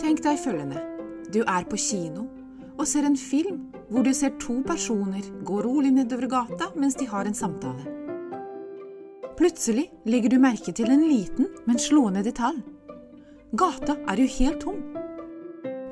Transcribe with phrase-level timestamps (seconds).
[0.00, 0.80] Tenk deg følgende.
[1.28, 2.22] Du er på kino
[2.78, 3.58] og ser en film
[3.92, 7.84] hvor du ser to personer gå rolig nedover gata mens de har en samtale.
[9.36, 12.62] Plutselig legger du merke til en liten, men slående detalj.
[13.52, 14.80] Gata er jo helt tom.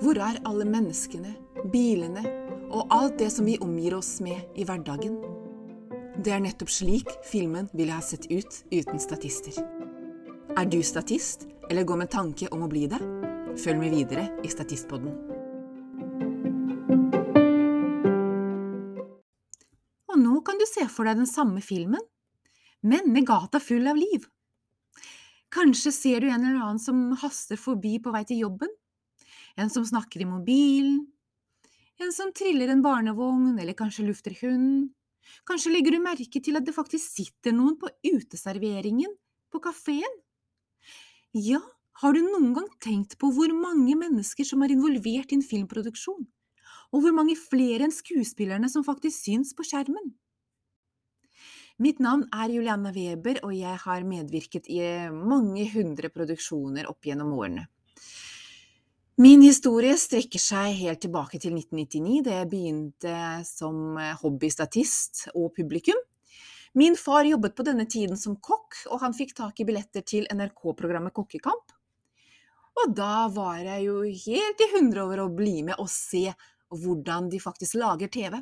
[0.01, 1.35] Hvor er alle menneskene,
[1.69, 2.25] bilene
[2.71, 5.40] og alt det som vi omgir oss med i hverdagen?
[6.19, 9.55] Det er nettopp slik filmen ville ha sett ut uten statister.
[10.59, 12.99] Er du statist, eller går med tanke om å bli det?
[13.63, 15.15] Følg med videre i Statistpodden.
[20.11, 22.03] Og nå kan du se for deg den samme filmen,
[22.83, 24.27] men med gata full av liv.
[25.55, 28.71] Kanskje ser du en eller annen som haster forbi på vei til jobben,
[29.55, 31.05] en som snakker i mobilen,
[32.03, 34.89] en som triller en barnevogn eller kanskje lufter hunden.
[35.49, 39.13] Kanskje legger du merke til at det faktisk sitter noen på uteserveringen
[39.51, 40.19] på kafeen?
[41.37, 41.61] Ja,
[42.03, 46.25] har du noen gang tenkt på hvor mange mennesker som er involvert i en filmproduksjon,
[46.91, 50.15] og hvor mange flere enn skuespillerne som faktisk syns på skjermen?
[51.81, 54.81] Mitt navn er Julianne Weber, og jeg har medvirket i
[55.13, 57.65] mange hundre produksjoner opp gjennom årene.
[59.21, 65.99] Min historie strekker seg helt tilbake til 1999, da jeg begynte som hobbystatist og publikum.
[66.81, 70.25] Min far jobbet på denne tiden som kokk, og han fikk tak i billetter til
[70.33, 71.77] NRK-programmet Kokkekamp.
[72.81, 76.25] Og da var jeg jo helt i hundre over å bli med og se
[76.73, 78.41] hvordan de faktisk lager TV.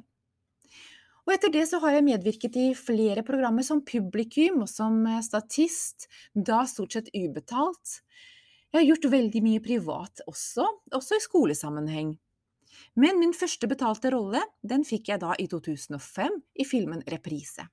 [1.27, 6.07] Og etter det så har jeg medvirket i flere programmer som publikum og som statist,
[6.33, 7.99] da stort sett ubetalt.
[8.69, 12.13] Jeg har gjort veldig mye privat også, også i skolesammenheng.
[13.01, 17.65] Men min første betalte rolle, den fikk jeg da i 2005 i filmen Reprise.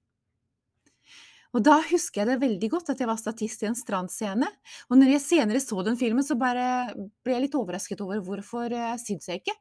[1.55, 4.47] Og da husker jeg det veldig godt at jeg var statist i en strandscene,
[4.91, 6.91] og når jeg senere så den filmen, så bare
[7.23, 9.55] ble jeg litt overrasket over hvorfor uh, syns jeg ikke.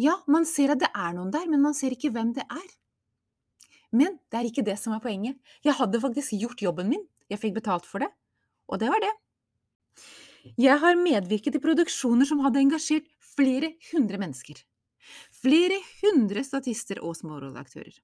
[0.00, 2.70] Ja, man ser at det er noen der, men man ser ikke hvem det er.
[3.92, 5.36] Men det er ikke det som er poenget.
[5.64, 8.08] Jeg hadde faktisk gjort jobben min, jeg fikk betalt for det,
[8.72, 9.12] og det var det.
[10.58, 14.58] Jeg har medvirket i produksjoner som hadde engasjert flere hundre mennesker.
[15.42, 17.94] Flere hundre statister og smårolleaktører.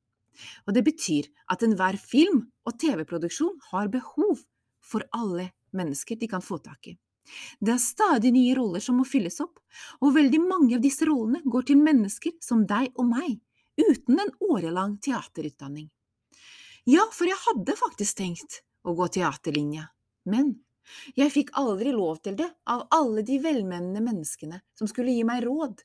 [0.67, 4.45] Og det betyr at enhver film- og TV-produksjon har behov
[4.85, 6.97] for alle mennesker de kan få tak i.
[7.61, 9.59] Det er stadig nye roller som må fylles opp,
[10.01, 13.37] og veldig mange av disse rollene går til mennesker som deg og meg,
[13.79, 15.91] uten en årelang teaterutdanning.
[16.89, 19.91] Ja, for jeg hadde faktisk tenkt å gå teaterlinja,
[20.25, 20.55] men
[21.19, 25.45] jeg fikk aldri lov til det av alle de velmenende menneskene som skulle gi meg
[25.47, 25.85] råd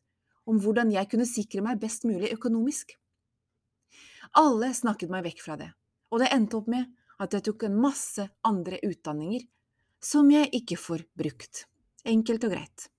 [0.49, 2.95] om hvordan jeg kunne sikre meg best mulig økonomisk.
[4.39, 5.69] Alle snakket meg vekk fra det,
[6.11, 6.89] og det endte opp med
[7.23, 9.45] at jeg tok en masse andre utdanninger
[10.03, 11.67] som jeg ikke får brukt.
[12.03, 12.89] Enkelt og greit.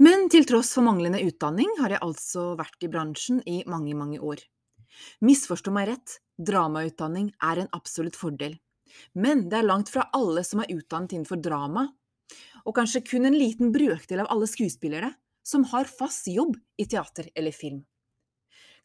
[0.00, 4.16] Men til tross for manglende utdanning har jeg altså vært i bransjen i mange, mange
[4.24, 4.40] år.
[5.20, 8.56] Misforstå meg rett, dramautdanning er en absolutt fordel.
[9.14, 11.88] Men det er langt fra alle som er utdannet innenfor drama,
[12.66, 15.12] og kanskje kun en liten brøkdel av alle skuespillere
[15.46, 17.82] som har fast jobb i teater eller film.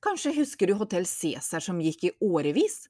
[0.03, 2.85] Kanskje husker du Hotell Cæsar som gikk i årevis?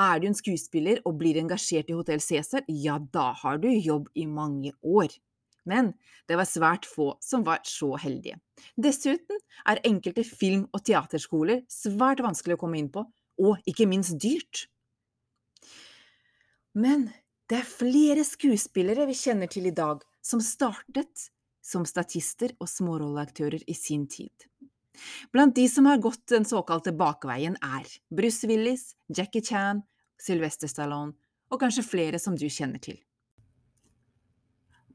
[0.00, 4.08] Er du en skuespiller og blir engasjert i Hotell Cæsar, ja, da har du jobb
[4.14, 5.12] i mange år.
[5.68, 5.92] Men
[6.28, 8.38] det var svært få som var så heldige.
[8.80, 13.04] Dessuten er enkelte film- og teaterskoler svært vanskelig å komme inn på,
[13.40, 14.66] og ikke minst dyrt.
[16.74, 17.08] Men
[17.50, 21.30] det er flere skuespillere vi kjenner til i dag som startet
[21.64, 24.32] som statister og smårolleaktører i sin tid.
[25.32, 29.82] Blant de som har gått den såkalte bakveien, er Bruce Willis, Jackie Chan,
[30.20, 31.16] Sylvester Stallone
[31.50, 32.98] og kanskje flere som du kjenner til.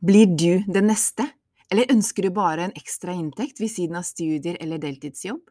[0.06, 1.25] Blir du det neste,
[1.72, 5.41] eller ønsker du bare en ekstra inntekt ved siden av studier eller deltidsjobb?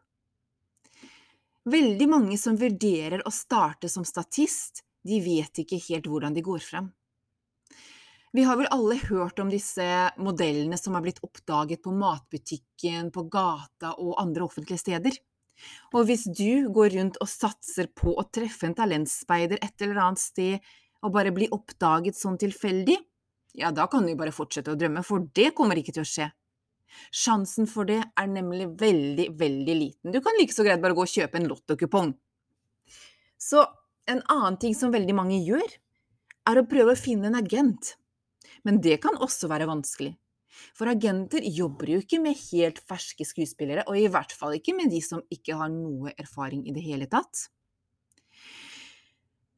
[1.65, 6.63] Veldig mange som vurderer å starte som statist, de vet ikke helt hvordan de går
[6.65, 6.89] frem.
[8.35, 9.85] Vi har vel alle hørt om disse
[10.19, 15.15] modellene som har blitt oppdaget på matbutikken, på gata og andre offentlige steder.
[15.95, 20.19] Og hvis du går rundt og satser på å treffe en talentspeider et eller annet
[20.19, 20.73] sted
[21.05, 22.97] og bare bli oppdaget sånn tilfeldig,
[23.55, 26.27] ja, da kan du bare fortsette å drømme, for det kommer ikke til å skje.
[27.15, 30.11] Sjansen for det er nemlig veldig, veldig liten.
[30.11, 32.11] Du kan like så greit bare gå og kjøpe en lottokupong.
[33.39, 33.63] Så
[34.11, 35.65] en annen ting som veldig mange gjør,
[36.45, 37.95] er å prøve å finne en agent.
[38.65, 40.13] Men det kan også være vanskelig.
[40.75, 44.93] For agenter jobber jo ikke med helt ferske skuespillere, og i hvert fall ikke med
[44.93, 47.49] de som ikke har noe erfaring i det hele tatt.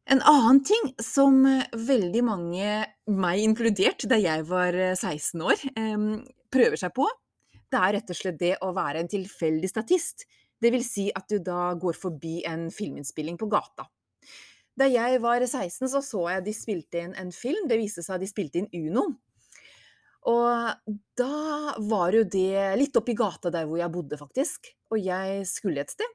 [0.08, 1.42] En annen ting som
[1.76, 2.72] veldig mange,
[3.12, 5.66] meg inkludert, da jeg var 16 år,
[6.54, 7.08] prøver seg på,
[7.68, 10.24] det er rett og slett det å være en tilfeldig statist.
[10.58, 13.86] Det vil si at du da går forbi en filminnspilling på gata.
[14.78, 17.66] Da jeg var 16, så så jeg de spilte inn en film.
[17.70, 19.08] Det viste seg at de spilte inn Uno.
[20.28, 24.70] Og da var jo det litt oppi gata der hvor jeg bodde, faktisk.
[24.92, 26.14] Og jeg skulle et sted.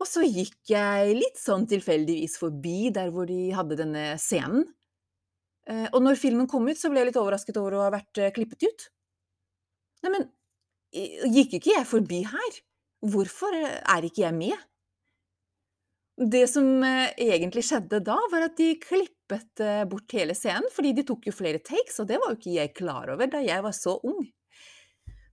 [0.00, 4.66] Og så gikk jeg litt sånn tilfeldigvis forbi der hvor de hadde denne scenen.
[5.70, 8.20] Eh, og når filmen kom ut, så ble jeg litt overrasket over å ha vært
[8.20, 8.86] eh, klippet ut.
[10.04, 10.26] Neimen,
[10.92, 12.58] gikk ikke jeg forbi her?
[13.14, 14.66] Hvorfor eh, er ikke jeg med?
[16.14, 21.26] Det som egentlig skjedde da, var at de klippet bort hele scenen, fordi de tok
[21.26, 23.96] jo flere takes, og det var jo ikke jeg klar over da jeg var så
[24.06, 24.20] ung.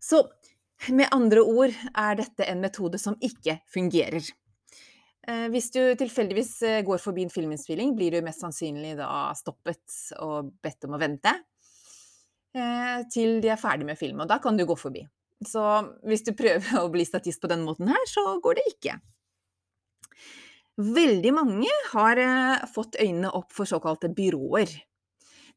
[0.01, 0.23] Så
[0.89, 4.25] med andre ord er dette en metode som ikke fungerer.
[5.27, 9.83] Eh, hvis du tilfeldigvis eh, går forbi en filminnspilling, blir du mest sannsynlig da stoppet
[10.17, 11.33] og bedt om å vente
[12.57, 15.05] eh, til de er ferdig med filmen, og da kan du gå forbi.
[15.45, 15.61] Så
[16.09, 18.97] hvis du prøver å bli statist på den måten her, så går det ikke.
[20.81, 22.19] Veldig mange har
[22.71, 24.71] fått øynene opp for såkalte byråer.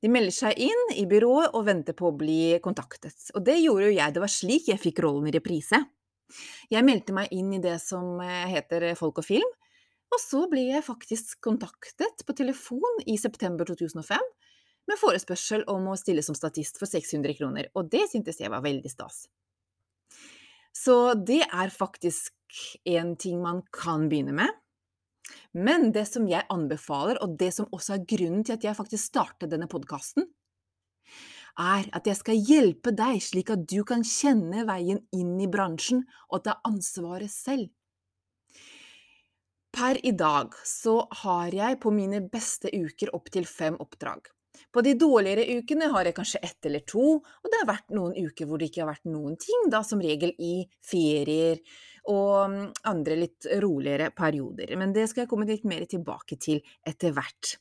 [0.04, 3.30] De melder seg inn i byrået og venter på å bli kontaktet.
[3.32, 5.80] Og det gjorde jo jeg, det var slik jeg fikk rollen i reprise.
[6.68, 9.54] Jeg meldte meg inn i det som eh, heter Folk og film,
[10.12, 14.28] og så ble jeg faktisk kontaktet på telefon i september 2005
[14.90, 18.64] med forespørsel om å stille som statist for 600 kroner, og det syntes jeg var
[18.64, 19.24] veldig stas.
[20.74, 22.34] Så det er faktisk
[22.92, 24.50] en ting man kan begynne med.
[25.52, 29.12] Men det som jeg anbefaler, og det som også er grunnen til at jeg faktisk
[29.12, 30.26] startet denne podkasten,
[31.54, 36.02] er at jeg skal hjelpe deg slik at du kan kjenne veien inn i bransjen
[36.28, 37.70] og ta ansvaret selv.
[39.74, 44.30] Per i dag så har jeg på mine beste uker opptil fem oppdrag.
[44.70, 48.14] På de dårligere ukene har jeg kanskje ett eller to, og det har vært noen
[48.14, 51.58] uker hvor det ikke har vært noen ting, da som regel i ferier
[52.10, 54.74] og mm, andre litt roligere perioder.
[54.80, 57.56] Men det skal jeg komme litt mer tilbake til etter hvert.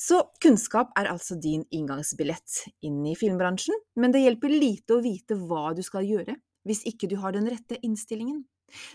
[0.00, 5.36] Så kunnskap er altså din inngangsbillett inn i filmbransjen, men det hjelper lite å vite
[5.36, 6.38] hva du skal gjøre
[6.68, 8.42] hvis ikke du har den rette innstillingen.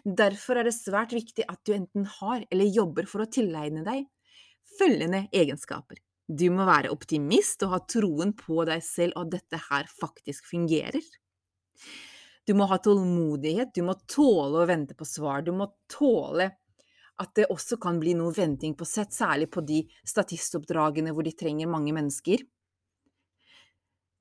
[0.06, 4.06] Derfor er det svært viktig at du enten har eller jobber for å tilegne deg
[4.80, 6.00] følgende egenskaper.
[6.26, 10.48] Du må være optimist og ha troen på deg selv og at dette her faktisk
[10.50, 11.04] fungerer.
[12.46, 16.52] Du må ha tålmodighet, du må tåle å vente på svar, du må tåle
[17.22, 21.34] at det også kan bli noe venting på sett, særlig på de statistoppdragene hvor de
[21.38, 22.44] trenger mange mennesker.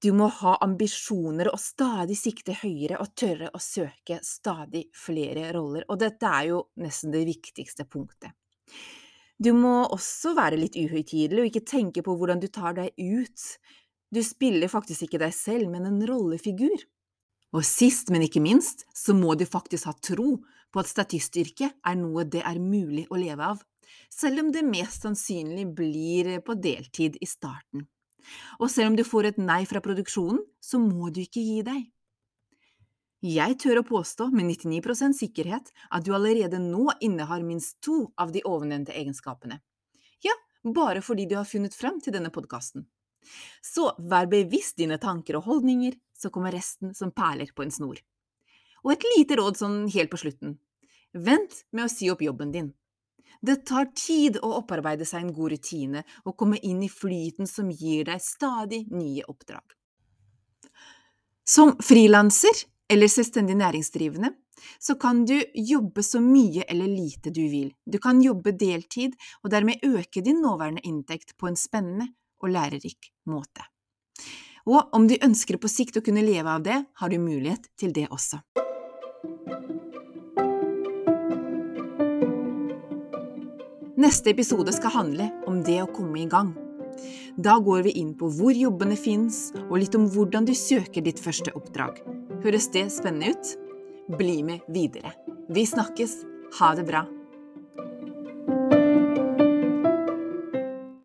[0.05, 5.87] Du må ha ambisjoner og stadig sikte høyere og tørre å søke stadig flere roller,
[5.89, 8.35] og dette er jo nesten det viktigste punktet.
[9.41, 13.47] Du må også være litt uhøytidelig og ikke tenke på hvordan du tar deg ut.
[14.15, 16.85] Du spiller faktisk ikke deg selv, men en rollefigur.
[17.55, 20.41] Og sist, men ikke minst, så må du faktisk ha tro
[20.75, 23.61] på at statistyrket er noe det er mulig å leve av,
[24.11, 27.87] selv om det mest sannsynlig blir på deltid i starten.
[28.59, 31.85] Og selv om du får et nei fra produksjonen, så må du ikke gi deg.
[33.25, 38.35] Jeg tør å påstå med 99% sikkerhet at du allerede nå innehar minst to av
[38.35, 39.63] de ovennevnte egenskapene.
[40.25, 40.35] Ja,
[40.65, 42.85] bare fordi du har funnet frem til denne podkasten.
[43.65, 48.01] Så vær bevisst dine tanker og holdninger, så kommer resten som perler på en snor.
[48.85, 50.59] Og et lite råd sånn helt på slutten.
[51.15, 52.73] Vent med å si opp jobben din.
[53.45, 57.71] Det tar tid å opparbeide seg en god rutine og komme inn i flyten som
[57.71, 59.65] gir deg stadig nye oppdrag.
[61.45, 64.33] Som frilanser eller selvstendig næringsdrivende
[64.81, 67.75] så kan du jobbe så mye eller lite du vil.
[67.85, 72.09] Du kan jobbe deltid og dermed øke din nåværende inntekt på en spennende
[72.41, 73.74] og lærerik måte.
[74.65, 77.93] Og om du ønsker på sikt å kunne leve av det, har du mulighet til
[77.93, 78.41] det også.
[84.01, 86.53] Neste episode skal handle om det å komme i gang.
[87.41, 91.23] Da går vi inn på hvor jobbene fins, og litt om hvordan du søker ditt
[91.23, 92.01] første oppdrag.
[92.45, 93.55] Høres det spennende ut?
[94.19, 95.15] Bli med videre.
[95.49, 96.21] Vi snakkes.
[96.61, 97.07] Ha det bra.